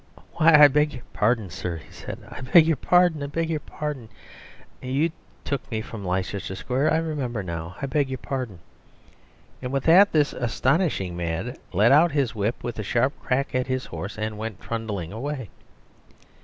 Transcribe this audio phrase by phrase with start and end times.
[0.33, 2.17] "Why, I beg your pardon, sir," he said.
[2.27, 3.21] "I beg your pardon.
[3.21, 4.09] I beg your pardon.
[4.81, 5.11] You
[5.45, 6.91] took me from Leicester square.
[6.91, 7.75] I remember now.
[7.83, 8.61] I beg your pardon."
[9.61, 13.67] And with that this astonishing man let out his whip with a sharp crack at
[13.67, 15.49] his horse and went trundling away.